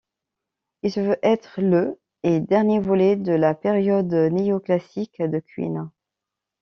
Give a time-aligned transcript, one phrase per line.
[0.81, 5.91] Il se veut être le et dernier volet de la période néo-classique de Queen.